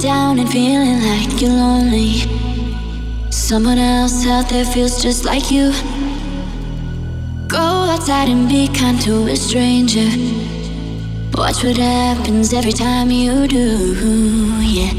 [0.00, 2.22] down and feeling like you're lonely.
[3.30, 5.72] Someone else out there feels just like you.
[7.48, 10.08] Go outside and be kind to a stranger.
[11.34, 13.66] Watch what happens every time you do,
[14.60, 14.92] yeah.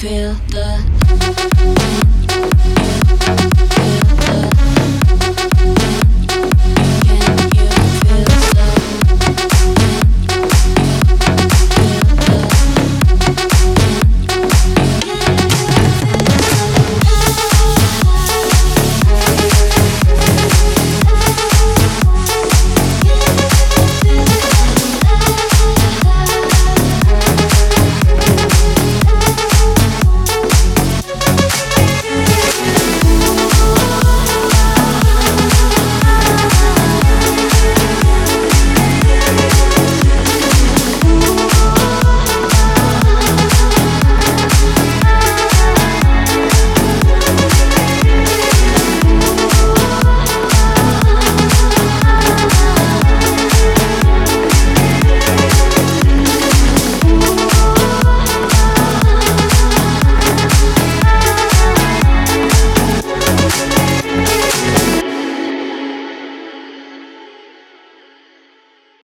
[0.00, 0.99] Feel the